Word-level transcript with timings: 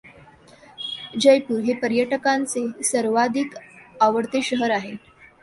जयपूर 1.21 1.59
हे 1.59 1.73
पर्यटकांचे 1.73 2.65
सर्वाधिक 2.83 3.55
आवडते 4.01 4.41
शहर 4.41 4.71
आहे. 4.71 4.95